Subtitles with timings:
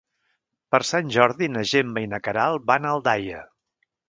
[0.75, 3.45] Per Sant Jordi na Gemma i na Queralt van a Aldaia.